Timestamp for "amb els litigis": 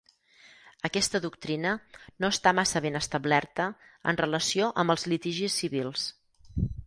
4.85-5.61